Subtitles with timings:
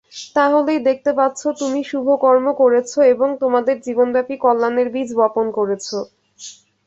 [0.35, 5.87] তাহলেই দেখতে পাচ্ছ, তুমি শুভকর্ম করেছ এবং তোমার জীবনব্যাপী কল্যাণের বীজ বপন করেছ।